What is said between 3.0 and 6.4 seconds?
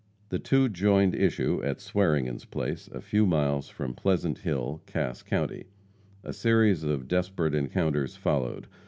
few miles from Pleasant Hill, Cass county. A